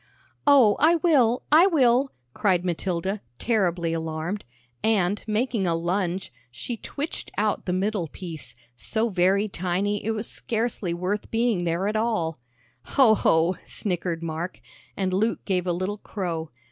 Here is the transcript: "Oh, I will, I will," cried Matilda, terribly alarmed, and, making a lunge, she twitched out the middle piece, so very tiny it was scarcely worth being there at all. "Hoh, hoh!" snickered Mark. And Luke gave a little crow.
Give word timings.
"Oh, 0.47 0.77
I 0.79 0.95
will, 0.95 1.43
I 1.51 1.67
will," 1.67 2.09
cried 2.33 2.65
Matilda, 2.65 3.21
terribly 3.37 3.93
alarmed, 3.93 4.43
and, 4.83 5.23
making 5.27 5.67
a 5.67 5.75
lunge, 5.75 6.33
she 6.49 6.75
twitched 6.75 7.29
out 7.37 7.65
the 7.67 7.71
middle 7.73 8.07
piece, 8.07 8.55
so 8.75 9.09
very 9.09 9.47
tiny 9.47 10.03
it 10.03 10.09
was 10.15 10.27
scarcely 10.27 10.91
worth 10.91 11.29
being 11.29 11.65
there 11.65 11.87
at 11.87 11.95
all. 11.95 12.39
"Hoh, 12.83 13.13
hoh!" 13.13 13.57
snickered 13.63 14.23
Mark. 14.23 14.59
And 14.97 15.13
Luke 15.13 15.45
gave 15.45 15.67
a 15.67 15.71
little 15.71 15.99
crow. 15.99 16.49